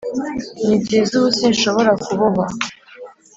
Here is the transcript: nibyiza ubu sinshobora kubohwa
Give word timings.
nibyiza 0.65 1.11
ubu 1.19 1.29
sinshobora 1.37 1.91
kubohwa 2.03 2.45